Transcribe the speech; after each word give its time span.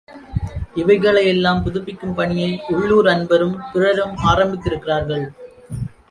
இவைகளையெல்லாம் 0.75 1.59
புதுப்பிக்கும் 1.63 2.15
பணியை 2.15 2.49
உள்ளூர் 2.69 3.07
அன்பரும் 3.07 3.53
பிறரும் 3.73 4.15
ஆரம்பித்திருக்கிறார்கள். 4.31 5.25